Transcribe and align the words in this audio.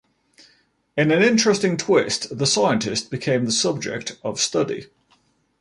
In 0.97 1.11
an 1.11 1.21
interesting 1.21 1.77
twist, 1.77 2.35
the 2.35 2.47
scientist 2.47 3.11
became 3.11 3.45
the 3.45 3.51
subject 3.51 4.17
of 4.23 4.39
study. 4.39 4.87